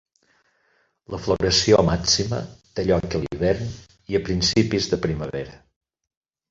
La 1.15 1.19
floració 1.25 1.83
màxima 1.91 2.41
té 2.79 2.87
lloc 2.89 3.15
a 3.21 3.25
l'hivern 3.27 3.71
i 4.13 4.21
a 4.23 4.27
principis 4.31 4.93
de 4.95 5.05
primavera. 5.07 5.59